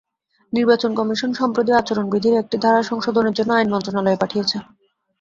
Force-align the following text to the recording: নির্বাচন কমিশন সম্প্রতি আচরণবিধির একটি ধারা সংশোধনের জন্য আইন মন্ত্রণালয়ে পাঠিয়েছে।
নির্বাচন 0.53 0.91
কমিশন 0.95 1.31
সম্প্রতি 1.33 1.71
আচরণবিধির 1.73 2.39
একটি 2.41 2.55
ধারা 2.63 2.81
সংশোধনের 2.83 3.35
জন্য 3.37 3.51
আইন 3.53 3.67
মন্ত্রণালয়ে 3.73 4.21
পাঠিয়েছে। 4.21 4.57